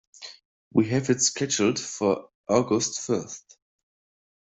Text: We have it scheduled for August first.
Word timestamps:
We 0.73 0.87
have 0.87 1.11
it 1.11 1.21
scheduled 1.21 1.79
for 1.79 2.29
August 2.49 3.01
first. 3.01 3.59